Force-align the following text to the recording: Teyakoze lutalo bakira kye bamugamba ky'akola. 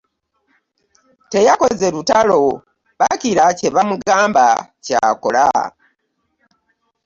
Teyakoze 1.31 1.87
lutalo 1.95 2.39
bakira 2.99 3.45
kye 3.57 3.69
bamugamba 3.75 4.45
ky'akola. 4.85 5.45